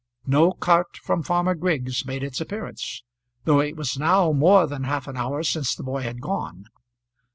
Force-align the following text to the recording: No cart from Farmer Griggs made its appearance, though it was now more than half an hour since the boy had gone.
No 0.25 0.53
cart 0.53 0.97
from 0.97 1.21
Farmer 1.21 1.53
Griggs 1.53 2.07
made 2.07 2.23
its 2.23 2.41
appearance, 2.41 3.03
though 3.43 3.59
it 3.59 3.75
was 3.75 3.99
now 3.99 4.31
more 4.31 4.65
than 4.65 4.85
half 4.85 5.07
an 5.07 5.15
hour 5.15 5.43
since 5.43 5.75
the 5.75 5.83
boy 5.83 6.01
had 6.01 6.19
gone. 6.19 6.65